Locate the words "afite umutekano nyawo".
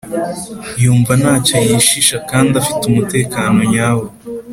2.61-4.07